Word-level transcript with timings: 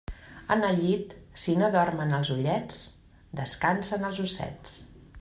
En 0.53 0.63
el 0.69 0.79
llit, 0.85 1.13
si 1.43 1.55
no 1.59 1.69
dormen 1.77 2.15
els 2.21 2.33
ullets, 2.39 2.83
descansen 3.43 4.11
els 4.13 4.27
ossets. 4.29 4.79